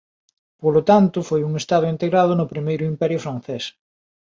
Polo 0.61 0.81
tanto 0.91 1.17
foi 1.29 1.41
un 1.43 1.53
estado 1.61 1.85
integrado 1.93 2.31
no 2.35 2.49
Primeiro 2.53 2.83
Imperio 2.91 3.19
Francés. 3.25 3.63